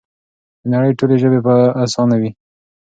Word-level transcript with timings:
د 0.61 0.63
نړۍ 0.73 0.91
ټولې 0.99 1.15
ژبې 1.23 1.39
به 1.45 1.55
اسانې 1.83 2.17
وي؛ 2.21 2.31